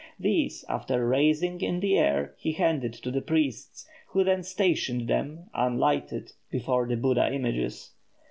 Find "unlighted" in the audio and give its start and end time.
5.53-6.33